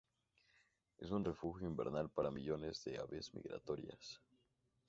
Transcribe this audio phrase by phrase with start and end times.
[0.97, 4.19] Es un refugio invernal para millones de aves migratorias.